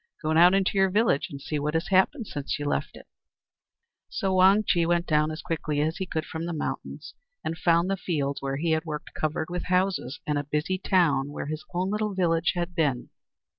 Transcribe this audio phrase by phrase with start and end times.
[0.23, 4.09] Go down into your village and see what has happened since you left it." The
[4.09, 7.01] Sad Consequences So Wang Chih went down as quickly as he could from the mountain,
[7.43, 11.29] and found the fields where he had worked covered with houses, and a busy town
[11.31, 13.11] where his own little village had been.